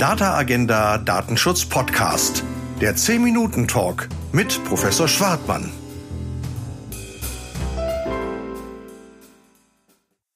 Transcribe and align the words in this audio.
Data 0.00 0.34
Agenda 0.34 0.96
Datenschutz 0.96 1.66
Podcast. 1.66 2.42
Der 2.80 2.96
10 2.96 3.22
Minuten 3.22 3.68
Talk 3.68 4.08
mit 4.32 4.64
Professor 4.64 5.06
Schwartmann. 5.06 5.70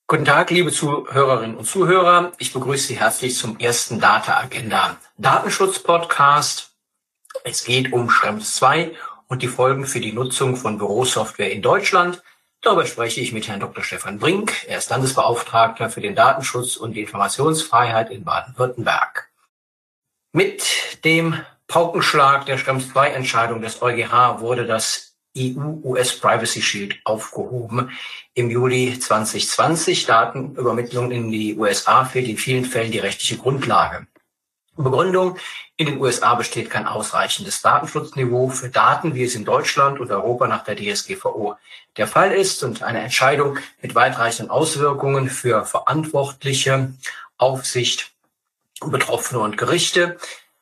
Guten 0.06 0.26
Tag, 0.26 0.50
liebe 0.50 0.70
Zuhörerinnen 0.70 1.56
und 1.56 1.64
Zuhörer. 1.64 2.32
Ich 2.36 2.52
begrüße 2.52 2.88
Sie 2.88 3.00
herzlich 3.00 3.38
zum 3.38 3.58
ersten 3.58 4.00
Data 4.00 4.36
Agenda 4.36 4.98
Datenschutz 5.16 5.78
Podcast. 5.78 6.72
Es 7.42 7.64
geht 7.64 7.90
um 7.90 8.10
Schrems 8.10 8.56
2 8.56 8.92
und 9.28 9.40
die 9.40 9.48
Folgen 9.48 9.86
für 9.86 10.00
die 10.00 10.12
Nutzung 10.12 10.56
von 10.56 10.76
Bürosoftware 10.76 11.52
in 11.52 11.62
Deutschland. 11.62 12.22
Darüber 12.60 12.84
spreche 12.84 13.22
ich 13.22 13.32
mit 13.32 13.48
Herrn 13.48 13.60
Dr. 13.60 13.82
Stefan 13.82 14.18
Brink. 14.18 14.66
Er 14.68 14.76
ist 14.76 14.90
Landesbeauftragter 14.90 15.88
für 15.88 16.02
den 16.02 16.14
Datenschutz 16.14 16.76
und 16.76 16.92
die 16.92 17.00
Informationsfreiheit 17.00 18.10
in 18.10 18.24
Baden-Württemberg. 18.24 19.30
Mit 20.36 21.04
dem 21.04 21.40
Paukenschlag 21.68 22.44
der 22.46 22.58
Schrems 22.58 22.88
2 22.90 23.10
Entscheidung 23.10 23.62
des 23.62 23.80
EuGH 23.80 24.40
wurde 24.40 24.66
das 24.66 25.14
EU-US 25.38 26.18
Privacy 26.18 26.60
Shield 26.60 26.96
aufgehoben. 27.04 27.92
Im 28.34 28.50
Juli 28.50 28.98
2020 28.98 30.06
Datenübermittlung 30.06 31.12
in 31.12 31.30
die 31.30 31.56
USA 31.56 32.04
fehlt 32.04 32.26
in 32.26 32.36
vielen 32.36 32.64
Fällen 32.64 32.90
die 32.90 32.98
rechtliche 32.98 33.36
Grundlage. 33.36 34.08
Begründung, 34.76 35.38
in 35.76 35.86
den 35.86 36.00
USA 36.00 36.34
besteht 36.34 36.68
kein 36.68 36.88
ausreichendes 36.88 37.62
Datenschutzniveau 37.62 38.48
für 38.48 38.70
Daten, 38.70 39.14
wie 39.14 39.22
es 39.22 39.36
in 39.36 39.44
Deutschland 39.44 40.00
und 40.00 40.10
Europa 40.10 40.48
nach 40.48 40.64
der 40.64 40.74
DSGVO 40.74 41.54
der 41.96 42.08
Fall 42.08 42.32
ist 42.32 42.64
und 42.64 42.82
eine 42.82 43.02
Entscheidung 43.02 43.58
mit 43.80 43.94
weitreichenden 43.94 44.50
Auswirkungen 44.50 45.30
für 45.30 45.64
Verantwortliche, 45.64 46.92
Aufsicht, 47.38 48.13
Betroffene 48.80 49.40
und 49.40 49.56
Gerichte 49.56 50.18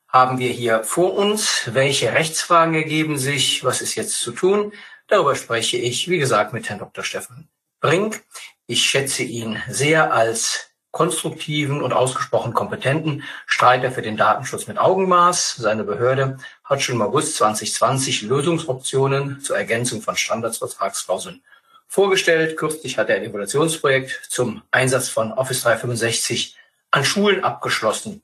haben 0.09 0.39
wir 0.39 0.51
hier 0.51 0.85
vor 0.85 1.15
uns. 1.15 1.71
Welche 1.73 2.13
Rechtsfragen 2.13 2.75
ergeben 2.75 3.19
sich? 3.19 3.65
Was 3.65 3.81
ist 3.81 3.95
jetzt 3.95 4.21
zu 4.21 4.33
tun? 4.33 4.73
Darüber 5.09 5.35
spreche 5.35 5.79
ich, 5.79 6.09
wie 6.09 6.19
gesagt, 6.19 6.53
mit 6.53 6.69
Herrn 6.69 6.79
Dr. 6.79 7.05
Stefan 7.05 7.49
Brink. 7.81 8.23
Ich 8.67 8.85
schätze 8.85 9.23
ihn 9.23 9.61
sehr 9.69 10.13
als 10.13 10.71
konstruktiven 10.91 11.83
und 11.83 11.95
ausgesprochen 11.95 12.53
kompetenten 12.53 13.25
Streiter 13.47 13.91
für 13.91 14.03
den 14.03 14.19
Datenschutz 14.19 14.67
mit 14.67 14.79
Augenmaß. 14.79 15.57
Seine 15.57 15.85
Behörde 15.85 16.37
hat 16.65 16.83
schon 16.83 16.97
im 16.97 17.03
August 17.03 17.37
2020 17.37 18.23
Lösungsoptionen 18.23 19.41
zur 19.41 19.57
Ergänzung 19.57 20.03
von 20.03 20.17
Standardsvertragsklauseln 20.17 21.43
vorgestellt. 21.89 22.59
Kürzlich 22.59 22.99
hat 22.99 23.09
er 23.09 23.17
ein 23.17 23.25
Evaluationsprojekt 23.25 24.27
zum 24.29 24.63
Einsatz 24.71 25.09
von 25.09 25.33
Office 25.33 25.63
365 25.63 26.57
an 26.93 27.05
Schulen 27.05 27.43
abgeschlossen. 27.43 28.23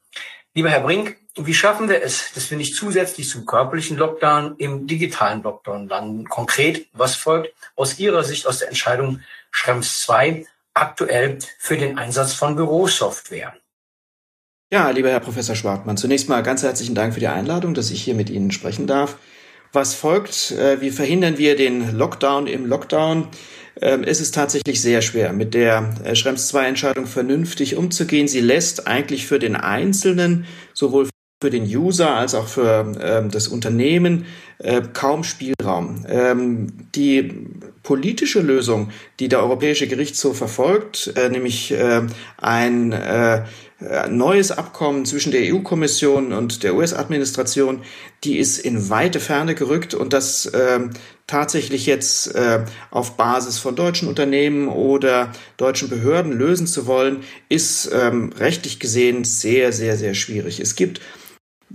Lieber 0.55 0.71
Herr 0.71 0.81
Brink, 0.81 1.17
wie 1.35 1.55
schaffen 1.55 1.89
wir 1.89 2.03
es, 2.03 2.33
dass 2.35 2.51
wir 2.51 2.59
nicht 2.59 2.75
zusätzlich 2.75 3.29
zum 3.29 3.47
körperlichen 3.47 3.97
Lockdown 3.97 4.57
im 4.59 4.87
digitalen 4.87 5.43
Lockdown 5.43 5.89
landen? 5.89 6.29
Konkret, 6.29 6.87
was 6.93 7.17
folgt 7.17 7.53
aus 7.77 7.99
Ihrer 7.99 8.25
Sicht 8.25 8.47
aus 8.47 8.59
der 8.59 8.69
Entscheidung 8.69 9.21
Schrems 9.51 10.01
2 10.03 10.47
aktuell 10.75 11.39
für 11.59 11.77
den 11.77 11.99
Einsatz 11.99 12.35
von 12.35 12.57
Bürosoftware. 12.57 13.55
Ja, 14.71 14.91
lieber 14.91 15.11
Herr 15.11 15.21
Professor 15.21 15.57
Schwartmann, 15.57 15.97
zunächst 15.97 16.29
mal 16.29 16.43
ganz 16.43 16.63
herzlichen 16.63 16.95
Dank 16.95 17.15
für 17.15 17.21
die 17.21 17.29
Einladung, 17.29 17.75
dass 17.75 17.91
ich 17.91 18.03
hier 18.03 18.15
mit 18.15 18.31
Ihnen 18.31 18.51
sprechen 18.51 18.87
darf. 18.87 19.17
Was 19.73 19.95
folgt? 19.95 20.53
Äh, 20.53 20.81
wie 20.81 20.91
verhindern 20.91 21.37
wir 21.39 21.57
den 21.57 21.97
Lockdown 21.97 22.47
im 22.47 22.67
Lockdown? 22.67 23.29
Ähm, 23.81 24.03
es 24.03 24.21
ist 24.21 24.35
tatsächlich 24.35 24.81
sehr 24.81 25.03
schwer, 25.03 25.33
mit 25.33 25.55
der 25.55 25.95
äh, 26.05 26.15
Schrems 26.15 26.49
2 26.49 26.67
Entscheidung 26.67 27.07
vernünftig 27.07 27.77
umzugehen. 27.77 28.29
Sie 28.29 28.41
lässt 28.41 28.87
eigentlich 28.87 29.27
für 29.27 29.39
den 29.39 29.57
Einzelnen 29.57 30.47
sowohl 30.73 31.09
für 31.41 31.51
den 31.51 31.65
User 31.65 32.17
als 32.17 32.35
auch 32.35 32.49
für 32.49 32.97
ähm, 33.01 33.31
das 33.31 33.47
Unternehmen 33.47 34.27
äh, 34.59 34.83
kaum 34.93 35.23
Spielraum. 35.23 36.05
Ähm, 36.09 36.89
die 36.95 37.47
politische 37.89 38.43
Lösung, 38.43 38.91
die 39.19 39.29
der 39.29 39.41
Europäische 39.41 39.89
Gerichtshof 39.89 40.37
verfolgt, 40.37 41.11
äh, 41.17 41.31
nämlich 41.31 41.73
äh, 41.73 42.03
ein 42.37 42.93
äh, 42.93 43.45
neues 44.11 44.51
Abkommen 44.51 45.07
zwischen 45.07 45.33
der 45.33 45.55
EU-Kommission 45.55 46.35
und 46.35 46.65
der 46.65 46.75
US-Administration, 46.75 47.81
die 48.25 48.37
ist 48.37 48.59
in 48.59 48.91
weite 48.91 49.21
Ferne 49.21 49.55
gerückt 49.55 49.95
und 49.95 50.13
das 50.13 50.45
äh, 50.45 50.81
tatsächlich 51.27 51.87
jetzt 51.87 52.35
äh, 52.35 52.67
auf 52.91 53.17
Basis 53.17 53.59
von 53.59 53.75
deutschen 53.75 54.07
Unternehmen 54.07 54.69
oder 54.69 55.33
deutschen 55.57 55.89
Behörden 55.89 56.33
lösen 56.33 56.67
zu 56.67 56.87
wollen, 56.87 57.23
ist 57.49 57.91
ähm, 57.91 58.35
rechtlich 58.39 58.81
gesehen 58.81 59.25
sehr, 59.25 59.73
sehr, 59.73 59.97
sehr 59.97 60.13
schwierig. 60.13 60.61
Es 60.61 60.77
gibt 60.77 61.01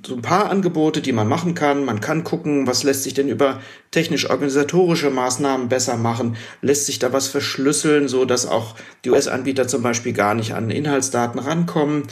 so 0.01 0.15
ein 0.15 0.21
paar 0.23 0.49
Angebote, 0.49 1.01
die 1.01 1.11
man 1.11 1.27
machen 1.27 1.53
kann. 1.53 1.85
Man 1.85 2.01
kann 2.01 2.23
gucken, 2.23 2.65
was 2.65 2.83
lässt 2.83 3.03
sich 3.03 3.13
denn 3.13 3.29
über 3.29 3.61
technisch-organisatorische 3.91 5.11
Maßnahmen 5.11 5.69
besser 5.69 5.97
machen. 5.97 6.35
Lässt 6.61 6.87
sich 6.87 6.97
da 6.97 7.13
was 7.13 7.27
verschlüsseln, 7.27 8.07
so 8.07 8.25
dass 8.25 8.47
auch 8.47 8.75
die 9.05 9.11
US-Anbieter 9.11 9.67
zum 9.67 9.83
Beispiel 9.83 10.13
gar 10.13 10.33
nicht 10.33 10.55
an 10.55 10.71
Inhaltsdaten 10.71 11.39
rankommen. 11.39 12.03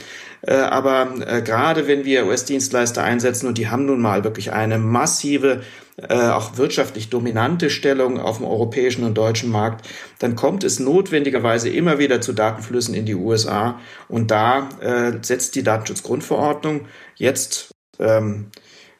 Äh, 0.42 0.54
aber 0.54 1.14
äh, 1.26 1.42
gerade 1.42 1.88
wenn 1.88 2.04
wir 2.04 2.26
US-Dienstleister 2.26 3.02
einsetzen 3.02 3.48
und 3.48 3.58
die 3.58 3.68
haben 3.68 3.86
nun 3.86 4.00
mal 4.00 4.22
wirklich 4.22 4.52
eine 4.52 4.78
massive 4.78 5.62
äh, 5.96 6.14
auch 6.14 6.56
wirtschaftlich 6.56 7.10
dominante 7.10 7.68
Stellung 7.68 8.18
auf 8.18 8.38
dem 8.38 8.46
europäischen 8.46 9.04
und 9.04 9.14
deutschen 9.14 9.50
Markt, 9.50 9.86
dann 10.18 10.36
kommt 10.36 10.64
es 10.64 10.80
notwendigerweise 10.80 11.68
immer 11.68 11.98
wieder 11.98 12.20
zu 12.20 12.32
Datenflüssen 12.32 12.94
in 12.94 13.06
die 13.06 13.14
USA. 13.14 13.78
Und 14.08 14.30
da 14.30 14.68
äh, 14.80 15.12
setzt 15.20 15.54
die 15.54 15.62
Datenschutzgrundverordnung 15.62 16.86
jetzt 17.16 17.71
ähm, 17.98 18.50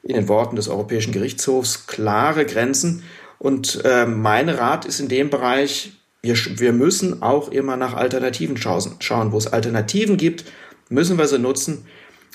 in 0.03 0.15
den 0.15 0.29
Worten 0.29 0.57
des 0.57 0.69
Europäischen 0.69 1.13
Gerichtshofs 1.13 1.87
klare 1.87 2.45
Grenzen. 2.47 3.03
Und 3.39 3.83
äh, 3.85 4.07
mein 4.07 4.49
Rat 4.49 4.85
ist 4.85 5.01
in 5.01 5.09
dem 5.09 5.31
Bereich, 5.31 5.93
wir, 6.23 6.37
wir 6.37 6.73
müssen 6.73 7.23
auch 7.23 7.49
immer 7.49 7.77
nach 7.77 7.95
Alternativen 7.95 8.57
schauen. 8.57 8.97
schauen. 9.01 9.33
Wo 9.33 9.39
es 9.39 9.53
Alternativen 9.53 10.17
gibt, 10.17 10.45
müssen 10.89 11.19
wir 11.19 11.27
sie 11.27 11.39
nutzen. 11.39 11.87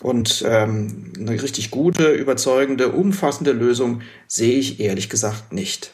Und 0.02 0.44
ähm, 0.48 1.14
eine 1.18 1.42
richtig 1.42 1.72
gute, 1.72 2.12
überzeugende, 2.12 2.90
umfassende 2.90 3.52
Lösung 3.52 4.02
sehe 4.28 4.60
ich 4.60 4.80
ehrlich 4.80 5.10
gesagt 5.10 5.54
nicht. 5.54 5.92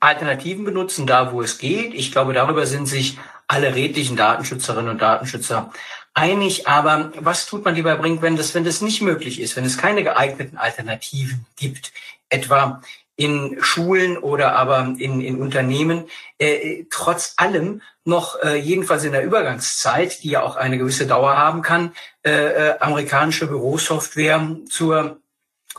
Alternativen 0.00 0.64
benutzen, 0.64 1.06
da 1.06 1.32
wo 1.32 1.42
es 1.42 1.58
geht. 1.58 1.94
Ich 1.94 2.10
glaube, 2.10 2.32
darüber 2.32 2.66
sind 2.66 2.86
sich 2.86 3.18
alle 3.46 3.74
redlichen 3.74 4.16
Datenschützerinnen 4.16 4.90
und 4.90 5.02
Datenschützer 5.02 5.70
einig. 6.14 6.68
Aber 6.68 7.12
was 7.18 7.46
tut 7.46 7.64
man 7.64 7.74
lieber 7.74 7.96
Brink, 7.96 8.22
wenn 8.22 8.36
das, 8.36 8.54
wenn 8.54 8.64
das 8.64 8.80
nicht 8.80 9.02
möglich 9.02 9.40
ist, 9.40 9.56
wenn 9.56 9.64
es 9.64 9.78
keine 9.78 10.04
geeigneten 10.04 10.58
Alternativen 10.58 11.46
gibt, 11.56 11.92
etwa 12.28 12.82
in 13.16 13.58
Schulen 13.60 14.16
oder 14.16 14.56
aber 14.56 14.94
in, 14.96 15.20
in 15.20 15.42
Unternehmen, 15.42 16.04
äh, 16.38 16.84
trotz 16.88 17.34
allem 17.36 17.82
noch, 18.04 18.40
äh, 18.42 18.56
jedenfalls 18.56 19.04
in 19.04 19.12
der 19.12 19.24
Übergangszeit, 19.24 20.22
die 20.22 20.30
ja 20.30 20.42
auch 20.42 20.56
eine 20.56 20.78
gewisse 20.78 21.06
Dauer 21.06 21.36
haben 21.36 21.60
kann, 21.60 21.92
äh, 22.24 22.30
äh, 22.30 22.78
amerikanische 22.78 23.46
Bürosoftware 23.46 24.56
zur 24.70 25.20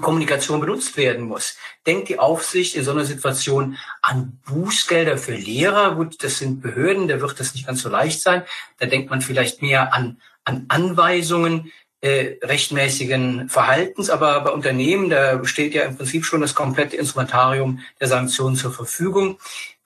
Kommunikation 0.01 0.59
benutzt 0.59 0.97
werden 0.97 1.25
muss. 1.25 1.57
Denkt 1.85 2.09
die 2.09 2.19
Aufsicht 2.19 2.75
in 2.75 2.83
so 2.83 2.91
einer 2.91 3.05
Situation 3.05 3.77
an 4.01 4.39
Bußgelder 4.45 5.17
für 5.17 5.35
Lehrer? 5.35 5.95
Gut, 5.95 6.23
das 6.23 6.39
sind 6.39 6.61
Behörden, 6.61 7.07
da 7.07 7.21
wird 7.21 7.39
das 7.39 7.53
nicht 7.53 7.67
ganz 7.67 7.81
so 7.81 7.89
leicht 7.89 8.21
sein. 8.21 8.43
Da 8.79 8.87
denkt 8.87 9.09
man 9.09 9.21
vielleicht 9.21 9.61
mehr 9.61 9.93
an, 9.93 10.19
an 10.43 10.65
Anweisungen 10.67 11.71
äh, 12.01 12.37
rechtmäßigen 12.41 13.47
Verhaltens, 13.47 14.09
aber 14.09 14.41
bei 14.41 14.49
Unternehmen, 14.49 15.09
da 15.09 15.45
steht 15.45 15.73
ja 15.73 15.83
im 15.83 15.97
Prinzip 15.97 16.25
schon 16.25 16.41
das 16.41 16.55
komplette 16.55 16.97
Instrumentarium 16.97 17.79
der 17.99 18.07
Sanktionen 18.07 18.55
zur 18.55 18.73
Verfügung. 18.73 19.37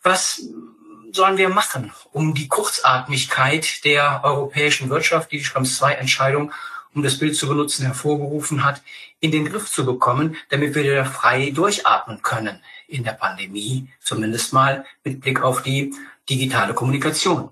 Was 0.01 0.41
sollen 1.11 1.37
wir 1.37 1.49
machen, 1.49 1.91
um 2.11 2.33
die 2.33 2.47
Kurzatmigkeit 2.47 3.83
der 3.85 4.21
europäischen 4.23 4.89
Wirtschaft, 4.89 5.31
die 5.31 5.43
Schrems 5.43 5.77
2 5.77 5.93
Entscheidung 5.93 6.51
um 6.95 7.03
das 7.03 7.19
Bild 7.19 7.35
zu 7.35 7.47
benutzen, 7.47 7.85
hervorgerufen 7.85 8.63
hat, 8.63 8.81
in 9.19 9.31
den 9.31 9.45
Griff 9.45 9.69
zu 9.69 9.85
bekommen, 9.85 10.37
damit 10.49 10.73
wir 10.73 10.83
wieder 10.83 11.05
frei 11.05 11.51
durchatmen 11.51 12.21
können 12.21 12.61
in 12.87 13.03
der 13.03 13.11
Pandemie, 13.11 13.89
zumindest 14.01 14.53
mal 14.53 14.85
mit 15.03 15.21
Blick 15.21 15.41
auf 15.41 15.61
die 15.61 15.93
digitale 16.29 16.73
Kommunikation. 16.73 17.49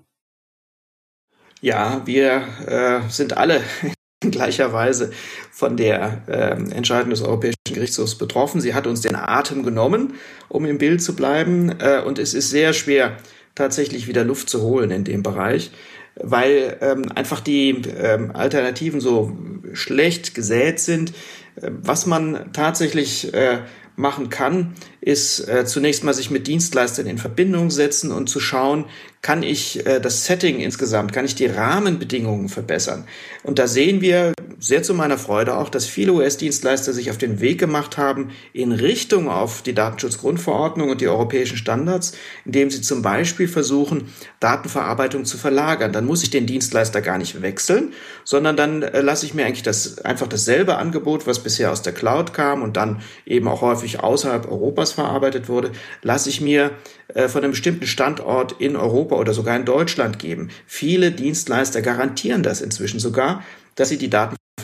Ja, 1.60 2.06
wir 2.06 2.46
äh, 2.66 3.10
sind 3.10 3.36
alle 3.36 3.62
in 4.22 4.30
gleicher 4.30 4.72
Weise 4.72 5.12
von 5.50 5.76
der 5.76 6.22
äh, 6.26 6.72
Entscheidung 6.74 7.10
des 7.10 7.22
Europäischen 7.22 7.54
Gerichtshofs 7.66 8.16
betroffen. 8.16 8.60
Sie 8.60 8.74
hat 8.74 8.86
uns 8.86 9.02
den 9.02 9.16
Atem 9.16 9.62
genommen, 9.62 10.14
um 10.48 10.64
im 10.64 10.78
Bild 10.78 11.02
zu 11.02 11.14
bleiben. 11.14 11.78
Äh, 11.80 12.02
und 12.04 12.18
es 12.18 12.34
ist 12.34 12.50
sehr 12.50 12.72
schwer, 12.72 13.18
tatsächlich 13.54 14.08
wieder 14.08 14.24
Luft 14.24 14.48
zu 14.48 14.62
holen 14.62 14.90
in 14.90 15.04
dem 15.04 15.22
Bereich 15.22 15.70
weil 16.16 16.76
ähm, 16.80 17.10
einfach 17.14 17.40
die 17.40 17.70
ähm, 17.70 18.30
Alternativen 18.34 19.00
so 19.00 19.36
schlecht 19.72 20.34
gesät 20.34 20.80
sind. 20.80 21.10
Äh, 21.56 21.70
was 21.82 22.06
man 22.06 22.52
tatsächlich 22.52 23.32
äh, 23.34 23.58
machen 23.96 24.28
kann, 24.28 24.74
ist 25.00 25.48
äh, 25.48 25.64
zunächst 25.64 26.02
mal 26.02 26.14
sich 26.14 26.30
mit 26.30 26.46
Dienstleistern 26.46 27.06
in 27.06 27.18
Verbindung 27.18 27.70
setzen 27.70 28.10
und 28.10 28.28
zu 28.28 28.40
schauen, 28.40 28.86
kann 29.22 29.42
ich 29.42 29.86
äh, 29.86 30.00
das 30.00 30.26
Setting 30.26 30.58
insgesamt, 30.60 31.12
kann 31.12 31.24
ich 31.24 31.36
die 31.36 31.46
Rahmenbedingungen 31.46 32.48
verbessern. 32.48 33.04
Und 33.44 33.58
da 33.58 33.68
sehen 33.68 34.00
wir 34.00 34.32
sehr 34.64 34.82
zu 34.82 34.94
meiner 34.94 35.18
Freude 35.18 35.58
auch, 35.58 35.68
dass 35.68 35.84
viele 35.84 36.14
US-Dienstleister 36.14 36.94
sich 36.94 37.10
auf 37.10 37.18
den 37.18 37.40
Weg 37.40 37.60
gemacht 37.60 37.98
haben 37.98 38.30
in 38.54 38.72
Richtung 38.72 39.28
auf 39.28 39.60
die 39.60 39.74
Datenschutzgrundverordnung 39.74 40.88
und 40.88 41.02
die 41.02 41.08
europäischen 41.08 41.58
Standards, 41.58 42.16
indem 42.46 42.70
sie 42.70 42.80
zum 42.80 43.02
Beispiel 43.02 43.46
versuchen, 43.46 44.08
Datenverarbeitung 44.40 45.26
zu 45.26 45.36
verlagern. 45.36 45.92
Dann 45.92 46.06
muss 46.06 46.22
ich 46.22 46.30
den 46.30 46.46
Dienstleister 46.46 47.02
gar 47.02 47.18
nicht 47.18 47.42
wechseln, 47.42 47.92
sondern 48.24 48.56
dann 48.56 48.82
äh, 48.82 49.02
lasse 49.02 49.26
ich 49.26 49.34
mir 49.34 49.44
eigentlich 49.44 49.62
das, 49.62 49.98
einfach 49.98 50.28
dasselbe 50.28 50.76
Angebot, 50.78 51.26
was 51.26 51.40
bisher 51.40 51.70
aus 51.70 51.82
der 51.82 51.92
Cloud 51.92 52.32
kam 52.32 52.62
und 52.62 52.78
dann 52.78 53.02
eben 53.26 53.48
auch 53.48 53.60
häufig 53.60 54.00
außerhalb 54.00 54.50
Europas 54.50 54.92
verarbeitet 54.92 55.50
wurde, 55.50 55.72
lasse 56.00 56.30
ich 56.30 56.40
mir 56.40 56.70
äh, 57.08 57.28
von 57.28 57.44
einem 57.44 57.50
bestimmten 57.50 57.86
Standort 57.86 58.52
in 58.60 58.76
Europa 58.76 59.16
oder 59.16 59.34
sogar 59.34 59.56
in 59.56 59.66
Deutschland 59.66 60.18
geben. 60.18 60.48
Viele 60.66 61.12
Dienstleister 61.12 61.82
garantieren 61.82 62.42
das 62.42 62.62
inzwischen 62.62 62.98
sogar, 62.98 63.42
dass 63.74 63.90
sie 63.90 63.98
die 63.98 64.08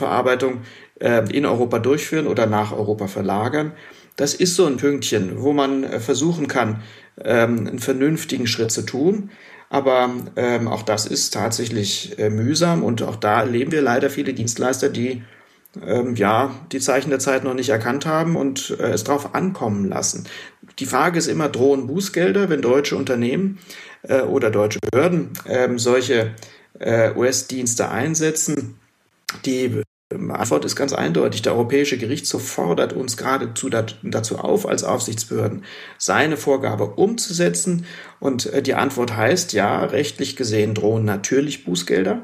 Datenverarbeitung 0.01 0.61
äh, 0.99 1.23
in 1.31 1.45
Europa 1.45 1.79
durchführen 1.79 2.27
oder 2.27 2.47
nach 2.47 2.71
Europa 2.71 3.07
verlagern. 3.07 3.73
Das 4.15 4.33
ist 4.33 4.55
so 4.55 4.65
ein 4.65 4.77
Pünktchen, 4.77 5.41
wo 5.41 5.53
man 5.53 5.83
äh, 5.83 5.99
versuchen 5.99 6.47
kann, 6.47 6.81
ähm, 7.23 7.67
einen 7.67 7.79
vernünftigen 7.79 8.47
Schritt 8.47 8.71
zu 8.71 8.81
tun. 8.81 9.29
Aber 9.69 10.09
ähm, 10.35 10.67
auch 10.67 10.81
das 10.81 11.05
ist 11.05 11.33
tatsächlich 11.33 12.19
äh, 12.19 12.29
mühsam 12.29 12.83
und 12.83 13.01
auch 13.03 13.15
da 13.15 13.41
erleben 13.41 13.71
wir 13.71 13.81
leider 13.81 14.09
viele 14.09 14.33
Dienstleister, 14.33 14.89
die 14.89 15.23
ähm, 15.81 16.15
ja 16.17 16.53
die 16.73 16.81
Zeichen 16.81 17.09
der 17.09 17.19
Zeit 17.19 17.45
noch 17.45 17.53
nicht 17.53 17.69
erkannt 17.69 18.05
haben 18.05 18.35
und 18.35 18.75
äh, 18.81 18.91
es 18.91 19.05
darauf 19.05 19.33
ankommen 19.33 19.87
lassen. 19.87 20.27
Die 20.79 20.85
Frage 20.85 21.17
ist 21.17 21.27
immer, 21.27 21.47
drohen 21.47 21.87
Bußgelder, 21.87 22.49
wenn 22.49 22.61
deutsche 22.61 22.97
Unternehmen 22.97 23.59
äh, 24.01 24.21
oder 24.21 24.51
deutsche 24.51 24.79
Behörden 24.91 25.29
ähm, 25.47 25.79
solche 25.79 26.31
äh, 26.77 27.11
US-Dienste 27.15 27.89
einsetzen? 27.89 28.77
Die 29.45 29.83
Antwort 30.11 30.65
ist 30.65 30.75
ganz 30.75 30.93
eindeutig. 30.93 31.41
Der 31.41 31.53
Europäische 31.53 31.97
Gerichtshof 31.97 32.47
fordert 32.47 32.93
uns 32.93 33.17
geradezu 33.17 33.69
dazu 33.69 34.37
auf, 34.37 34.67
als 34.67 34.83
Aufsichtsbehörden 34.83 35.63
seine 35.97 36.37
Vorgabe 36.37 36.85
umzusetzen. 36.85 37.85
Und 38.19 38.47
äh, 38.47 38.61
die 38.61 38.75
Antwort 38.75 39.15
heißt, 39.15 39.53
ja, 39.53 39.83
rechtlich 39.83 40.35
gesehen 40.35 40.73
drohen 40.73 41.05
natürlich 41.05 41.65
Bußgelder. 41.65 42.23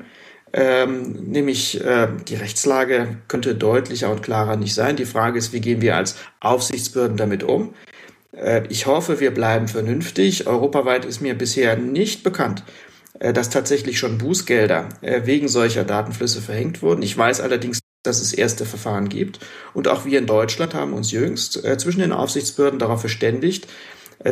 Ähm, 0.53 1.11
nämlich 1.11 1.83
äh, 1.83 2.07
die 2.27 2.35
Rechtslage 2.35 3.17
könnte 3.27 3.55
deutlicher 3.55 4.09
und 4.09 4.23
klarer 4.23 4.55
nicht 4.55 4.73
sein. 4.73 4.95
Die 4.95 5.05
Frage 5.05 5.37
ist, 5.37 5.51
wie 5.51 5.59
gehen 5.59 5.81
wir 5.81 5.95
als 5.95 6.15
Aufsichtsbehörden 6.39 7.17
damit 7.17 7.43
um? 7.43 7.73
Äh, 8.31 8.63
ich 8.69 8.85
hoffe, 8.85 9.19
wir 9.19 9.31
bleiben 9.31 9.67
vernünftig. 9.67 10.47
Europaweit 10.47 11.05
ist 11.05 11.21
mir 11.21 11.33
bisher 11.37 11.75
nicht 11.75 12.23
bekannt, 12.23 12.63
dass 13.19 13.49
tatsächlich 13.49 13.99
schon 13.99 14.17
Bußgelder 14.17 14.89
äh, 15.01 15.21
wegen 15.25 15.47
solcher 15.47 15.83
Datenflüsse 15.83 16.41
verhängt 16.41 16.81
wurden. 16.81 17.01
Ich 17.01 17.17
weiß 17.17 17.41
allerdings, 17.41 17.79
dass 18.03 18.21
es 18.21 18.33
erste 18.33 18.65
Verfahren 18.65 19.09
gibt. 19.09 19.39
Und 19.73 19.87
auch 19.87 20.05
wir 20.05 20.19
in 20.19 20.27
Deutschland 20.27 20.73
haben 20.73 20.93
uns 20.93 21.11
jüngst 21.11 21.61
zwischen 21.77 21.99
den 21.99 22.13
Aufsichtsbehörden 22.13 22.79
darauf 22.79 23.01
verständigt, 23.01 23.67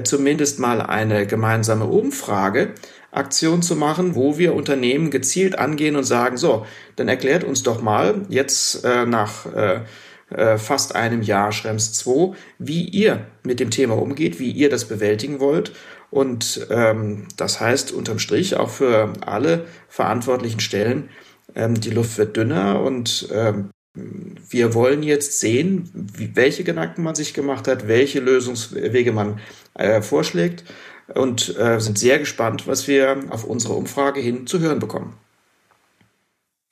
zumindest 0.03 0.59
mal 0.59 0.81
eine 0.81 1.27
gemeinsame 1.27 1.85
Umfrageaktion 1.85 3.61
zu 3.61 3.75
machen, 3.75 4.15
wo 4.15 4.37
wir 4.37 4.55
Unternehmen 4.55 5.11
gezielt 5.11 5.59
angehen 5.59 5.97
und 5.97 6.05
sagen, 6.05 6.37
so, 6.37 6.65
dann 6.95 7.09
erklärt 7.09 7.43
uns 7.43 7.63
doch 7.63 7.81
mal 7.81 8.21
jetzt 8.29 8.85
nach 8.85 9.45
fast 10.55 10.95
einem 10.95 11.21
Jahr 11.21 11.51
Schrems 11.51 11.91
2, 11.93 12.33
wie 12.59 12.87
ihr 12.87 13.25
mit 13.43 13.59
dem 13.59 13.71
Thema 13.71 13.97
umgeht, 13.97 14.39
wie 14.39 14.51
ihr 14.51 14.69
das 14.69 14.85
bewältigen 14.85 15.41
wollt 15.41 15.73
und 16.15 16.65
ähm, 16.69 17.27
das 17.35 17.59
heißt 17.59 17.91
unterm 17.91 18.19
Strich 18.19 18.55
auch 18.55 18.69
für 18.69 19.11
alle 19.19 19.65
verantwortlichen 19.89 20.61
Stellen, 20.61 21.09
ähm, 21.55 21.73
die 21.81 21.89
Luft 21.89 22.17
wird 22.17 22.37
dünner 22.37 22.79
und 22.79 23.27
ähm, 23.33 23.71
wir 23.93 24.73
wollen 24.73 25.03
jetzt 25.03 25.41
sehen, 25.41 25.91
wie, 25.93 26.33
welche 26.37 26.63
Gedanken 26.63 27.03
man 27.03 27.15
sich 27.15 27.33
gemacht 27.33 27.67
hat, 27.67 27.89
welche 27.89 28.21
Lösungswege 28.21 29.11
man 29.11 29.41
äh, 29.73 30.01
vorschlägt 30.01 30.63
und 31.13 31.53
äh, 31.59 31.81
sind 31.81 31.99
sehr 31.99 32.17
gespannt, 32.17 32.65
was 32.65 32.87
wir 32.87 33.17
auf 33.29 33.43
unsere 33.43 33.73
Umfrage 33.73 34.21
hin 34.21 34.47
zu 34.47 34.61
hören 34.61 34.79
bekommen. 34.79 35.17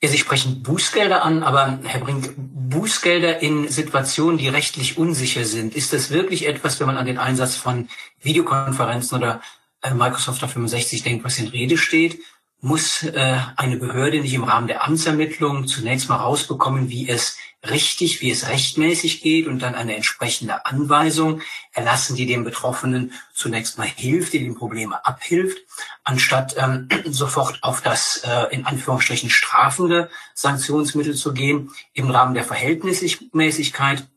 Ja, 0.04 0.10
Sie 0.10 0.18
sprechen 0.18 0.62
Bußgelder 0.62 1.24
an, 1.24 1.42
aber 1.42 1.78
Herr 1.82 2.00
Brink, 2.00 2.34
Bußgelder 2.36 3.40
in 3.40 3.68
Situationen, 3.68 4.36
die 4.36 4.48
rechtlich 4.48 4.98
unsicher 4.98 5.46
sind, 5.46 5.74
ist 5.74 5.94
das 5.94 6.10
wirklich 6.10 6.46
etwas, 6.46 6.78
wenn 6.78 6.88
man 6.88 6.98
an 6.98 7.06
den 7.06 7.16
Einsatz 7.16 7.56
von 7.56 7.88
Videokonferenzen 8.20 9.16
oder 9.16 9.40
äh, 9.80 9.94
Microsoft 9.94 10.42
365 10.42 11.04
denkt, 11.04 11.24
was 11.24 11.38
in 11.38 11.48
Rede 11.48 11.78
steht? 11.78 12.18
Muss 12.64 13.02
äh, 13.02 13.38
eine 13.56 13.76
Behörde 13.76 14.20
nicht 14.20 14.32
im 14.32 14.44
Rahmen 14.44 14.68
der 14.68 14.84
Amtsermittlung 14.84 15.66
zunächst 15.66 16.08
mal 16.08 16.16
rausbekommen, 16.16 16.88
wie 16.88 17.06
es 17.06 17.36
richtig, 17.62 18.22
wie 18.22 18.30
es 18.30 18.48
rechtmäßig 18.48 19.20
geht 19.20 19.46
und 19.48 19.58
dann 19.58 19.74
eine 19.74 19.94
entsprechende 19.94 20.64
Anweisung 20.64 21.42
erlassen, 21.72 22.16
die 22.16 22.24
dem 22.24 22.42
Betroffenen 22.42 23.12
zunächst 23.34 23.76
mal 23.76 23.86
hilft, 23.86 24.32
die 24.32 24.38
dem 24.38 24.54
Probleme 24.54 25.04
abhilft, 25.04 25.58
anstatt 26.04 26.54
ähm, 26.56 26.88
sofort 27.04 27.62
auf 27.62 27.82
das 27.82 28.22
äh, 28.24 28.46
in 28.54 28.64
Anführungsstrichen 28.64 29.28
strafende 29.28 30.08
Sanktionsmittel 30.32 31.14
zu 31.14 31.34
gehen. 31.34 31.70
Im 31.92 32.10
Rahmen 32.10 32.32
der 32.32 32.44
Verhältnismäßigkeit, 32.44 34.08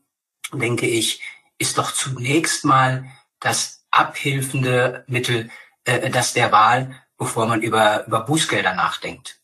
denke 0.54 0.86
ich, 0.86 1.20
ist 1.58 1.76
doch 1.76 1.92
zunächst 1.92 2.64
mal 2.64 3.04
das 3.40 3.84
abhilfende 3.90 5.04
Mittel 5.06 5.50
äh, 5.84 6.08
das 6.08 6.32
der 6.32 6.50
Wahl 6.50 6.96
bevor 7.18 7.46
man 7.46 7.62
über, 7.62 8.06
über 8.06 8.20
Bußgelder 8.20 8.74
nachdenkt. 8.74 9.40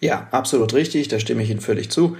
Ja, 0.00 0.28
absolut 0.30 0.74
richtig, 0.74 1.08
da 1.08 1.20
stimme 1.20 1.42
ich 1.42 1.50
Ihnen 1.50 1.60
völlig 1.60 1.90
zu. 1.90 2.16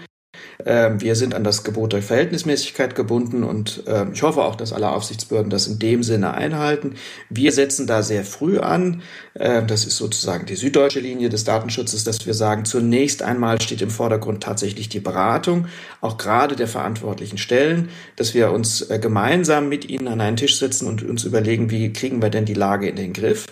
Ähm, 0.65 1.01
wir 1.01 1.17
sind 1.17 1.35
an 1.35 1.45
das 1.45 1.65
Gebot 1.65 1.93
der 1.93 2.03
Verhältnismäßigkeit 2.03 2.95
gebunden 2.95 3.43
und 3.43 3.83
ähm, 3.87 4.13
ich 4.13 4.23
hoffe 4.23 4.43
auch, 4.43 4.55
dass 4.55 4.73
alle 4.73 4.91
Aufsichtsbehörden 4.91 5.51
das 5.51 5.67
in 5.67 5.79
dem 5.79 6.03
Sinne 6.03 6.35
einhalten. 6.35 6.95
Wir 7.29 7.53
setzen 7.53 7.87
da 7.87 8.03
sehr 8.03 8.25
früh 8.25 8.59
an. 8.59 9.03
Ähm, 9.39 9.67
das 9.67 9.85
ist 9.85 9.97
sozusagen 9.97 10.47
die 10.47 10.57
süddeutsche 10.57 11.01
Linie 11.01 11.29
des 11.29 11.45
Datenschutzes, 11.45 12.05
dass 12.05 12.25
wir 12.27 12.35
sagen, 12.35 12.65
zunächst 12.65 13.23
einmal 13.23 13.61
steht 13.61 13.83
im 13.83 13.91
Vordergrund 13.91 14.43
tatsächlich 14.43 14.89
die 14.89 15.01
Beratung, 15.01 15.67
auch 16.01 16.17
gerade 16.17 16.57
der 16.57 16.69
verantwortlichen 16.69 17.39
Stellen, 17.39 17.89
dass 18.17 18.35
wir 18.35 18.53
uns 18.53 18.83
äh, 18.83 18.99
gemeinsam 18.99 19.69
mit 19.69 19.89
ihnen 19.89 20.09
an 20.09 20.21
einen 20.21 20.37
Tisch 20.37 20.59
setzen 20.59 20.87
und 20.87 21.03
uns 21.03 21.25
überlegen, 21.25 21.71
wie 21.71 21.93
kriegen 21.93 22.23
wir 22.23 22.31
denn 22.31 22.45
die 22.45 22.55
Lage 22.55 22.89
in 22.89 22.97
den 22.97 23.13
Griff. 23.13 23.47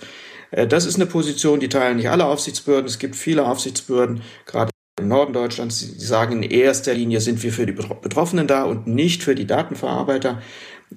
Äh, 0.50 0.66
das 0.66 0.86
ist 0.86 0.96
eine 0.96 1.06
Position, 1.06 1.60
die 1.60 1.68
teilen 1.68 1.96
nicht 1.96 2.10
alle 2.10 2.26
Aufsichtsbehörden. 2.26 2.86
Es 2.86 2.98
gibt 2.98 3.16
viele 3.16 3.46
Aufsichtsbehörden, 3.46 4.22
gerade 4.46 4.70
im 4.98 5.08
Norden 5.08 5.32
Deutschlands, 5.32 5.80
die 5.80 6.04
sagen, 6.04 6.42
in 6.42 6.50
erster 6.50 6.94
Linie 6.94 7.20
sind 7.20 7.42
wir 7.42 7.52
für 7.52 7.66
die 7.66 7.72
Betroffenen 7.72 8.46
da 8.46 8.64
und 8.64 8.86
nicht 8.86 9.22
für 9.22 9.34
die 9.34 9.46
Datenverarbeiter. 9.46 10.42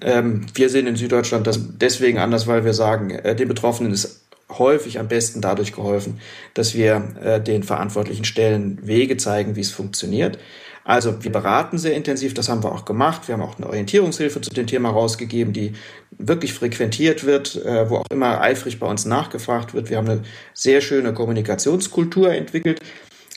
Ähm, 0.01 0.45
wir 0.53 0.69
sehen 0.69 0.87
in 0.87 0.95
Süddeutschland 0.95 1.47
das 1.47 1.59
deswegen 1.77 2.17
anders, 2.17 2.47
weil 2.47 2.65
wir 2.65 2.73
sagen, 2.73 3.11
äh, 3.11 3.35
den 3.35 3.47
Betroffenen 3.47 3.93
ist 3.93 4.25
häufig 4.49 4.99
am 4.99 5.07
besten 5.07 5.41
dadurch 5.41 5.73
geholfen, 5.73 6.19
dass 6.53 6.73
wir 6.73 7.15
äh, 7.23 7.41
den 7.41 7.63
verantwortlichen 7.63 8.25
Stellen 8.25 8.85
Wege 8.85 9.17
zeigen, 9.17 9.55
wie 9.55 9.61
es 9.61 9.71
funktioniert. 9.71 10.37
Also 10.85 11.23
wir 11.23 11.31
beraten 11.31 11.77
sehr 11.77 11.95
intensiv, 11.95 12.33
das 12.33 12.49
haben 12.49 12.63
wir 12.63 12.71
auch 12.71 12.85
gemacht. 12.85 13.27
Wir 13.27 13.33
haben 13.33 13.41
auch 13.41 13.57
eine 13.57 13.67
Orientierungshilfe 13.67 14.41
zu 14.41 14.49
dem 14.49 14.67
Thema 14.67 14.89
rausgegeben, 14.89 15.53
die 15.53 15.73
wirklich 16.11 16.53
frequentiert 16.53 17.25
wird, 17.25 17.55
äh, 17.63 17.89
wo 17.89 17.97
auch 17.97 18.05
immer 18.11 18.41
eifrig 18.41 18.79
bei 18.79 18.87
uns 18.87 19.05
nachgefragt 19.05 19.73
wird. 19.73 19.89
Wir 19.89 19.97
haben 19.97 20.09
eine 20.09 20.23
sehr 20.53 20.81
schöne 20.81 21.13
Kommunikationskultur 21.13 22.33
entwickelt 22.33 22.81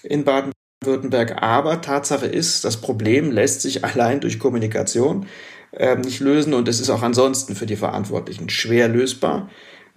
in 0.02 0.24
Baden-Württemberg. 0.24 1.40
Aber 1.40 1.80
Tatsache 1.80 2.26
ist, 2.26 2.64
das 2.64 2.80
Problem 2.80 3.30
lässt 3.30 3.62
sich 3.62 3.84
allein 3.84 4.20
durch 4.20 4.40
Kommunikation 4.40 5.26
äh, 5.72 5.96
nicht 5.96 6.20
lösen 6.20 6.52
und 6.52 6.68
es 6.68 6.80
ist 6.80 6.90
auch 6.90 7.02
ansonsten 7.02 7.54
für 7.54 7.66
die 7.66 7.76
Verantwortlichen 7.76 8.48
schwer 8.48 8.88
lösbar. 8.88 9.48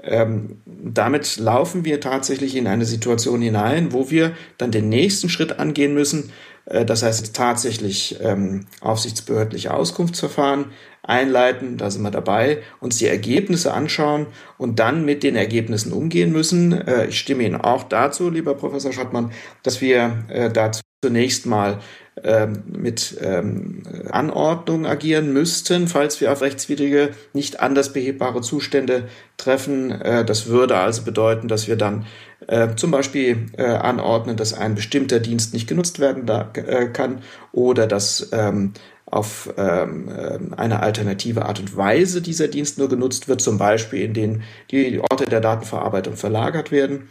Ähm, 0.02 0.62
damit 0.66 1.38
laufen 1.38 1.84
wir 1.84 2.00
tatsächlich 2.00 2.56
in 2.56 2.68
eine 2.68 2.86
Situation 2.86 3.42
hinein, 3.42 3.92
wo 3.92 4.10
wir 4.10 4.34
dann 4.58 4.72
den 4.72 4.88
nächsten 4.88 5.30
Schritt 5.30 5.60
angehen 5.60 5.94
müssen, 5.94 6.32
das 6.86 7.04
heißt 7.04 7.36
tatsächlich 7.36 8.20
ähm, 8.22 8.66
aufsichtsbehördliche 8.82 9.74
Auskunftsverfahren 9.74 10.66
einleiten, 11.02 11.78
da 11.78 11.90
sind 11.90 12.04
wir 12.04 12.12
dabei, 12.12 12.62
uns 12.80 12.98
die 12.98 13.08
Ergebnisse 13.08 13.74
anschauen 13.74 14.28
und 14.58 14.80
dann 14.80 15.06
mit 15.06 15.24
den 15.24 15.36
Ergebnissen 15.36 15.92
umgehen 15.92 16.32
müssen. 16.32 16.74
Äh, 16.74 17.08
ich 17.08 17.20
stimme 17.20 17.44
Ihnen 17.44 17.60
auch 17.60 17.84
dazu, 17.84 18.30
lieber 18.30 18.54
Professor 18.54 18.94
Schottmann, 18.94 19.32
dass 19.64 19.82
wir 19.82 20.26
äh, 20.30 20.50
dazu 20.52 20.82
zunächst 21.04 21.46
mal 21.46 21.80
ähm, 22.24 22.64
mit 22.68 23.18
ähm, 23.22 23.84
Anordnung 24.12 24.86
agieren 24.86 25.34
müssten, 25.34 25.88
falls 25.88 26.20
wir 26.22 26.32
auf 26.32 26.42
rechtswidrige, 26.42 27.10
nicht 27.34 27.60
anders 27.60 27.94
behebbare 27.94 28.42
Zustände 28.42 29.08
treffen. 29.38 29.92
Äh, 29.92 30.26
das 30.26 30.48
würde 30.48 30.78
also 30.78 31.04
bedeuten, 31.04 31.48
dass 31.48 31.68
wir 31.68 31.76
dann 31.76 32.06
äh, 32.48 32.76
zum 32.76 32.92
Beispiel 32.92 33.48
äh, 33.58 33.64
anordnen, 33.64 34.38
dass 34.38 34.54
ein 34.54 34.76
bestimmter 34.76 35.20
Dienst 35.20 35.54
nicht 35.54 35.68
genutzt 35.68 36.00
werden 36.00 36.26
da, 36.26 36.52
äh, 36.54 36.88
kann 36.88 37.22
oder 37.52 37.88
dass 37.88 38.30
ähm, 38.32 38.74
auf 39.06 39.54
ähm, 39.58 40.08
äh, 40.10 40.40
eine 40.56 40.82
alternative 40.82 41.46
Art 41.46 41.60
und 41.60 41.76
Weise 41.76 42.22
dieser 42.22 42.48
Dienst 42.48 42.78
nur 42.78 42.90
genutzt 42.90 43.28
wird, 43.28 43.42
zum 43.42 43.58
Beispiel 43.58 44.04
in 44.04 44.14
denen 44.14 44.44
die 44.72 45.00
Orte 45.00 45.26
der 45.26 45.42
Datenverarbeitung 45.42 46.16
verlagert 46.16 46.72
werden. 46.72 47.10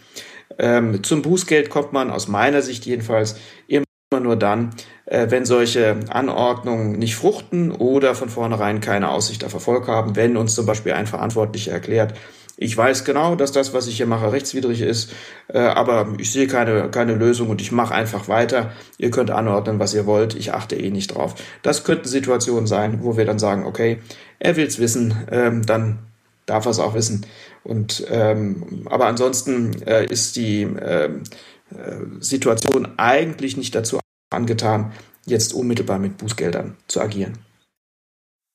Ähm, 0.59 1.03
zum 1.03 1.23
Bußgeld 1.23 1.71
kommt 1.71 1.93
man 1.93 2.11
aus 2.11 2.29
meiner 2.29 2.63
Sicht 2.63 2.87
jedenfalls 2.87 3.37
immer 3.67 3.85
nur 4.21 4.37
dann, 4.37 4.71
wenn 5.11 5.47
solche 5.47 5.97
Anordnungen 6.11 6.99
nicht 6.99 7.17
fruchten 7.17 7.73
oder 7.73 8.15
von 8.15 8.29
vornherein 8.29 8.81
keine 8.81 9.11
Aussicht 9.11 9.43
auf 9.43 9.55
Erfolg 9.55 9.89
haben, 9.89 10.17
wenn 10.17 10.37
uns 10.37 10.55
zum 10.55 10.67
Beispiel 10.67 10.93
ein 10.93 11.07
Verantwortlicher 11.07 11.73
erklärt, 11.73 12.13
ich 12.61 12.77
weiß 12.77 13.05
genau, 13.05 13.37
dass 13.37 13.53
das, 13.53 13.73
was 13.73 13.87
ich 13.87 13.99
hier 13.99 14.07
mache, 14.07 14.33
rechtswidrig 14.33 14.81
ist, 14.81 15.13
äh, 15.47 15.61
aber 15.61 16.15
ich 16.19 16.33
sehe 16.33 16.49
keine, 16.49 16.91
keine 16.91 17.15
Lösung 17.15 17.51
und 17.51 17.61
ich 17.61 17.71
mache 17.71 17.95
einfach 17.95 18.27
weiter. 18.27 18.73
Ihr 18.99 19.13
könnt 19.13 19.31
anordnen, 19.31 19.79
was 19.79 19.95
ihr 19.95 20.07
wollt, 20.07 20.35
ich 20.35 20.53
achte 20.53 20.75
eh 20.75 20.91
nicht 20.91 21.15
drauf. 21.15 21.37
Das 21.63 21.85
könnten 21.85 22.09
Situationen 22.09 22.67
sein, 22.67 22.99
wo 23.05 23.17
wir 23.17 23.25
dann 23.25 23.39
sagen, 23.39 23.65
okay, 23.65 24.01
er 24.41 24.57
will's 24.57 24.81
wissen, 24.81 25.15
ähm, 25.31 25.65
dann 25.67 26.01
darf 26.47 26.67
er 26.67 26.73
es 26.73 26.81
auch 26.81 26.95
wissen. 26.95 27.27
Und 27.63 28.05
ähm, 28.11 28.89
aber 28.91 29.07
ansonsten 29.07 29.81
äh, 29.83 30.07
ist 30.07 30.35
die 30.35 30.63
ähm, 30.63 31.23
äh, 31.71 31.95
Situation 32.19 32.89
eigentlich 32.97 33.57
nicht 33.57 33.77
dazu 33.77 34.01
angetan, 34.31 34.93
jetzt 35.25 35.53
unmittelbar 35.53 35.99
mit 35.99 36.19
Bußgeldern 36.19 36.77
zu 36.87 37.01
agieren. 37.01 37.39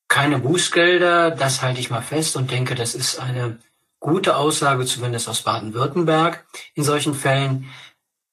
Keine 0.08 0.40
Bußgelder, 0.40 1.32
das 1.32 1.62
halte 1.62 1.80
ich 1.80 1.90
mal 1.90 2.02
fest 2.02 2.36
und 2.36 2.52
denke, 2.52 2.76
das 2.76 2.94
ist 2.94 3.20
eine 3.20 3.58
gute 4.00 4.36
Aussage, 4.36 4.86
zumindest 4.86 5.30
aus 5.30 5.42
Baden-Württemberg 5.42 6.46
in 6.76 6.84
solchen 6.84 7.16
Fällen. 7.16 7.70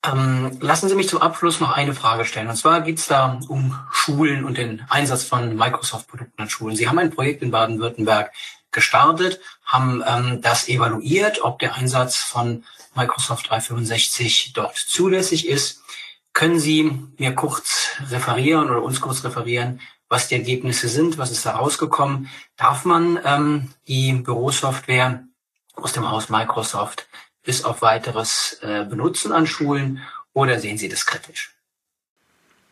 Ähm, 0.05 0.57
lassen 0.61 0.89
Sie 0.89 0.95
mich 0.95 1.09
zum 1.09 1.23
Abschluss 1.23 1.61
noch 1.61 1.73
eine 1.73 1.95
Frage 1.95 2.25
stellen. 2.25 2.49
Und 2.49 2.57
zwar 2.57 2.81
geht 2.81 2.99
es 2.99 3.07
da 3.07 3.39
um 3.49 3.79
Schulen 3.91 4.45
und 4.45 4.59
den 4.59 4.83
Einsatz 4.89 5.25
von 5.25 5.57
Microsoft-Produkten 5.57 6.43
an 6.43 6.51
Schulen. 6.51 6.77
Sie 6.77 6.89
haben 6.89 6.99
ein 6.99 7.11
Projekt 7.15 7.43
in 7.43 7.51
Baden-Württemberg 7.51 8.33
gestartet, 8.73 9.41
haben 9.65 10.03
ähm, 10.07 10.41
das 10.43 10.69
evaluiert, 10.69 11.43
ob 11.43 11.59
der 11.59 11.75
Einsatz 11.75 12.17
von 12.17 12.65
Microsoft 12.95 13.49
365 13.49 14.53
dort 14.55 14.77
zulässig 14.77 15.49
ist. 15.49 15.83
Können 16.41 16.59
Sie 16.59 16.91
mir 17.19 17.35
kurz 17.35 17.91
referieren 18.09 18.71
oder 18.71 18.83
uns 18.83 19.03
kurz 19.03 19.23
referieren, 19.25 19.79
was 20.09 20.29
die 20.29 20.37
Ergebnisse 20.37 20.89
sind, 20.89 21.19
was 21.19 21.33
ist 21.33 21.45
da 21.45 21.57
rausgekommen? 21.57 22.31
Darf 22.57 22.87
man 22.87 23.21
ähm, 23.27 23.75
die 23.87 24.15
Bürosoftware 24.15 25.23
aus 25.75 25.93
dem 25.93 26.11
Haus 26.11 26.31
Microsoft 26.31 27.07
bis 27.43 27.63
auf 27.63 27.83
weiteres 27.83 28.55
äh, 28.63 28.87
benutzen 28.87 29.33
an 29.33 29.47
Schulen 29.47 30.01
oder 30.33 30.59
sehen 30.59 30.79
Sie 30.79 30.89
das 30.89 31.05
kritisch? 31.05 31.60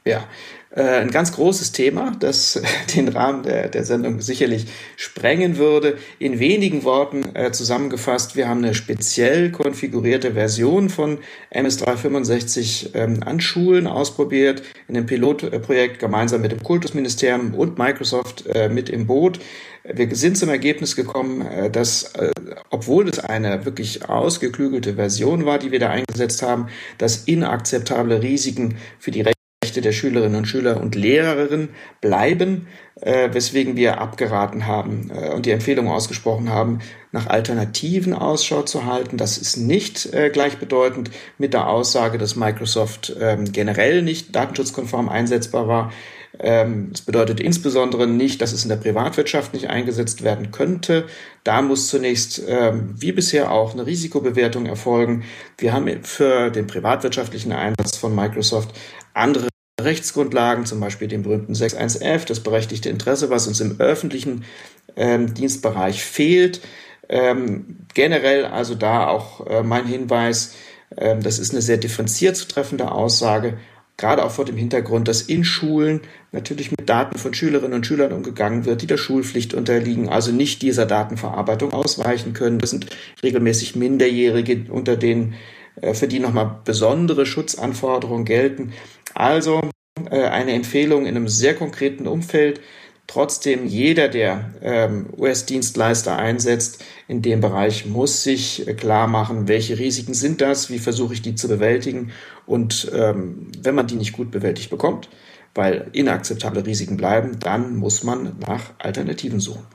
Ja, 0.09 0.27
äh, 0.71 1.01
ein 1.01 1.11
ganz 1.11 1.33
großes 1.33 1.73
Thema, 1.73 2.13
das 2.19 2.63
den 2.97 3.09
Rahmen 3.09 3.43
der, 3.43 3.69
der 3.69 3.85
Sendung 3.85 4.23
sicherlich 4.23 4.65
sprengen 4.97 5.59
würde. 5.59 5.99
In 6.19 6.39
wenigen 6.39 6.83
Worten 6.83 7.35
äh, 7.35 7.53
zusammengefasst, 7.53 8.37
wir 8.37 8.49
haben 8.49 8.65
eine 8.65 8.75
speziell 8.75 9.51
konfigurierte 9.51 10.33
Version 10.33 10.89
von 10.89 11.19
MS365 11.53 12.95
ähm, 12.95 13.23
an 13.23 13.39
Schulen 13.41 13.87
ausprobiert, 13.87 14.63
in 14.89 14.97
einem 14.97 15.05
Pilotprojekt 15.05 15.99
gemeinsam 15.99 16.41
mit 16.41 16.53
dem 16.53 16.63
Kultusministerium 16.63 17.53
und 17.53 17.79
Microsoft 17.79 18.47
äh, 18.47 18.71
mit 18.71 18.89
im 18.89 19.07
Boot. 19.07 19.41
Wir 19.85 20.15
sind 20.15 20.37
zum 20.37 20.49
Ergebnis 20.49 20.97
gekommen, 20.97 21.47
äh, 21.47 21.71
dass, 21.71 22.15
äh, 22.15 22.31
obwohl 22.71 23.09
es 23.09 23.19
eine 23.19 23.65
wirklich 23.65 24.09
ausgeklügelte 24.09 24.95
Version 24.95 25.47
war, 25.47 25.59
die 25.59 25.71
wir 25.71 25.79
da 25.79 25.91
eingesetzt 25.91 26.43
haben, 26.43 26.69
dass 26.99 27.25
inakzeptable 27.25 28.23
Risiken 28.23 28.77
für 28.99 29.11
die 29.11 29.23
Rechte 29.23 29.38
der 29.81 29.93
Schülerinnen 29.93 30.37
und 30.37 30.47
Schüler 30.47 30.81
und 30.81 30.95
Lehrerinnen 30.95 31.71
bleiben, 32.01 32.67
äh, 33.01 33.29
weswegen 33.33 33.77
wir 33.77 34.01
abgeraten 34.01 34.67
haben 34.67 35.11
und 35.35 35.47
die 35.47 35.51
Empfehlung 35.51 35.89
ausgesprochen 35.89 36.51
haben, 36.51 36.81
nach 37.13 37.27
Alternativen 37.27 38.13
Ausschau 38.13 38.63
zu 38.63 38.85
halten. 38.85 39.17
Das 39.17 39.39
ist 39.39 39.57
nicht 39.57 40.11
gleichbedeutend 40.33 41.11
mit 41.39 41.55
der 41.55 41.69
Aussage, 41.69 42.19
dass 42.19 42.37
Microsoft 42.37 43.17
ähm, 43.21 43.53
generell 43.53 44.03
nicht 44.03 44.35
datenschutzkonform 44.35 45.09
einsetzbar 45.09 45.69
war. 45.69 45.93
Ähm, 46.39 46.91
das 46.93 47.03
bedeutet 47.03 47.41
insbesondere 47.41 48.07
nicht, 48.07 48.41
dass 48.41 48.53
es 48.53 48.63
in 48.63 48.69
der 48.69 48.77
Privatwirtschaft 48.77 49.55
nicht 49.55 49.69
eingesetzt 49.69 50.23
werden 50.23 50.51
könnte. 50.51 51.07
Da 51.45 51.63
muss 51.63 51.89
zunächst, 51.89 52.43
ähm, 52.47 52.95
wie 52.99 53.13
bisher 53.13 53.51
auch, 53.51 53.73
eine 53.73 53.87
Risikobewertung 53.87 54.67
erfolgen. 54.67 55.25
Wir 55.57 55.73
haben 55.73 56.05
für 56.05 56.51
den 56.51 56.67
privatwirtschaftlichen 56.67 57.53
Einsatz 57.53 57.97
von 57.97 58.15
Microsoft 58.15 58.71
andere 59.15 59.49
Rechtsgrundlagen, 59.81 60.67
zum 60.67 60.81
Beispiel 60.81 61.09
den 61.09 61.23
berühmten 61.23 61.55
6.1f, 61.55 62.27
das 62.27 62.41
berechtigte 62.41 62.89
Interesse, 62.89 63.31
was 63.31 63.47
uns 63.47 63.61
im 63.61 63.81
öffentlichen 63.81 64.45
ähm, 64.97 65.35
Dienstbereich 65.35 66.03
fehlt. 66.03 66.61
Ähm, 67.09 67.79
generell 67.95 68.45
also 68.45 68.75
da 68.75 69.07
auch 69.07 69.47
äh, 69.47 69.63
mein 69.63 69.87
Hinweis, 69.87 70.55
äh, 70.97 71.17
das 71.19 71.39
ist 71.39 71.53
eine 71.53 71.63
sehr 71.63 71.79
differenziert 71.79 72.37
zu 72.37 72.49
treffende 72.49 72.91
Aussage 72.93 73.59
gerade 73.99 74.25
auch 74.25 74.31
vor 74.31 74.47
dem 74.47 74.57
Hintergrund, 74.57 75.09
dass 75.09 75.21
in 75.21 75.45
Schulen 75.45 76.01
natürlich 76.33 76.71
mit 76.71 76.89
Daten 76.89 77.19
von 77.19 77.35
Schülerinnen 77.35 77.75
und 77.75 77.87
Schülern 77.87 78.13
umgegangen 78.13 78.65
wird, 78.65 78.81
die 78.81 78.87
der 78.87 78.97
Schulpflicht 78.97 79.53
unterliegen, 79.53 80.09
also 80.09 80.33
nicht 80.33 80.63
dieser 80.63 80.87
Datenverarbeitung 80.87 81.73
ausweichen 81.73 82.33
können. 82.33 82.61
Das 82.61 82.71
sind 82.71 82.87
regelmäßig 83.23 83.77
Minderjährige, 83.77 84.67
unter 84.71 84.97
denen 84.97 85.35
äh, 85.83 85.93
für 85.93 86.07
die 86.07 86.21
nochmal 86.21 86.61
besondere 86.65 87.27
Schutzanforderungen 87.27 88.25
gelten. 88.25 88.73
Also 89.19 89.69
äh, 90.11 90.25
eine 90.25 90.53
Empfehlung 90.53 91.07
in 91.07 91.17
einem 91.17 91.29
sehr 91.29 91.55
konkreten 91.55 92.07
Umfeld, 92.07 92.61
Trotzdem, 93.09 93.67
jeder, 93.67 94.09
der 94.09 94.53
ähm, 94.61 95.07
US-Dienstleister 95.17 96.19
einsetzt, 96.19 96.85
in 97.09 97.23
dem 97.23 97.41
Bereich 97.41 97.87
muss 97.87 98.23
sich 98.23 98.69
äh, 98.69 98.75
klar 98.75 99.07
machen, 99.07 99.49
welche 99.49 99.79
Risiken 99.79 100.13
sind 100.13 100.43
das, 100.43 100.69
wie 100.69 100.79
versuche 100.79 101.15
ich 101.15 101.23
die 101.23 101.35
zu 101.35 101.49
bewältigen. 101.49 102.13
Und 102.45 102.93
ähm, 102.95 103.51
wenn 103.63 103.75
man 103.75 103.87
die 103.87 103.95
nicht 103.95 104.13
gut 104.13 104.31
bewältigt 104.31 104.69
bekommt, 104.69 105.09
weil 105.55 105.89
inakzeptable 105.93 106.67
Risiken 106.67 106.99
bleiben, 106.99 107.39
dann 107.41 107.77
muss 107.77 108.05
man 108.05 108.39
nach 108.41 108.75
Alternativen 108.79 109.41
suchen. 109.41 109.67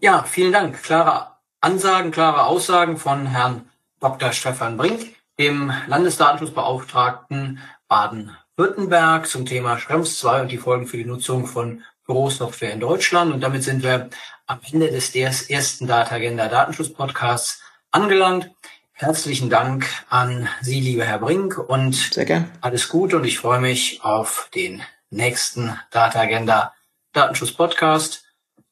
Ja, 0.00 0.24
vielen 0.24 0.52
Dank. 0.52 0.82
Klare 0.82 1.36
Ansagen, 1.60 2.10
klare 2.10 2.46
Aussagen 2.46 2.96
von 2.96 3.26
Herrn 3.26 3.70
Dr. 4.00 4.32
Stefan 4.32 4.76
Brink, 4.76 5.14
dem 5.38 5.72
Landesdatenschutzbeauftragten 5.86 7.60
Baden 7.88 8.36
Württemberg 8.56 9.28
zum 9.28 9.46
Thema 9.46 9.78
Schrems 9.78 10.18
2 10.18 10.42
und 10.42 10.48
die 10.52 10.58
Folgen 10.58 10.86
für 10.86 10.96
die 10.96 11.04
Nutzung 11.04 11.46
von 11.46 11.84
Bürosoftware 12.06 12.72
in 12.72 12.80
Deutschland. 12.80 13.32
Und 13.32 13.40
damit 13.40 13.62
sind 13.62 13.82
wir 13.82 14.10
am 14.46 14.60
Ende 14.72 14.90
des 14.90 15.14
ersten 15.14 15.86
Data 15.86 16.14
Agenda 16.16 16.48
Datenschutz 16.48 16.92
Podcasts 16.92 17.62
angelangt. 17.90 18.50
Herzlichen 18.92 19.50
Dank 19.50 19.86
an 20.08 20.48
Sie, 20.62 20.80
lieber 20.80 21.04
Herr 21.04 21.18
Brink, 21.18 21.58
und 21.58 21.94
Sehr 21.94 22.24
gern. 22.24 22.50
alles 22.60 22.88
Gute. 22.88 23.18
Und 23.18 23.24
ich 23.24 23.38
freue 23.38 23.60
mich 23.60 24.02
auf 24.02 24.48
den 24.54 24.82
nächsten 25.10 25.78
Data 25.90 26.20
Agenda 26.20 26.72
Datenschutz 27.12 27.52
Podcast. 27.52 28.24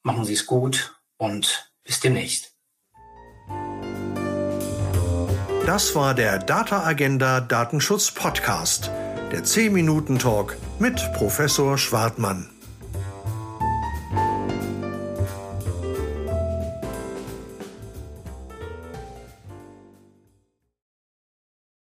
Machen 0.03 0.25
Sie 0.25 0.33
es 0.33 0.47
gut 0.47 0.99
und 1.19 1.71
bis 1.85 2.01
demnächst. 2.01 2.53
Das 5.67 5.95
war 5.95 6.15
der 6.15 6.39
Data 6.39 6.85
Agenda 6.85 7.41
Datenschutz 7.41 8.11
Podcast 8.11 8.91
der 9.35 9.43
10-Minuten-Talk 9.43 10.57
mit 10.79 11.13
Professor 11.15 11.77
Schwartmann. 11.77 12.54